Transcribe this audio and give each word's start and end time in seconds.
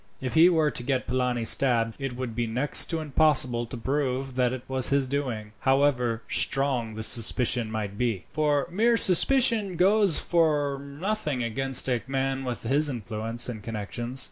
If 0.19 0.33
he 0.33 0.49
were 0.49 0.71
to 0.71 0.81
get 0.81 1.05
Polani 1.05 1.45
stabbed, 1.45 1.93
it 1.99 2.15
would 2.15 2.33
be 2.33 2.47
next 2.47 2.87
to 2.87 3.01
impossible 3.01 3.67
to 3.67 3.77
prove 3.77 4.33
that 4.33 4.51
it 4.51 4.63
was 4.67 4.89
his 4.89 5.05
doing, 5.05 5.51
however 5.59 6.23
strong 6.27 6.95
the 6.95 7.03
suspicion 7.03 7.69
might 7.69 7.99
be; 7.99 8.25
for 8.29 8.67
mere 8.71 8.97
suspicion 8.97 9.75
goes 9.75 10.17
for 10.17 10.79
nothing 10.79 11.43
against 11.43 11.87
a 11.87 12.01
man 12.07 12.43
with 12.43 12.63
his 12.63 12.89
influence 12.89 13.47
and 13.47 13.61
connections. 13.61 14.19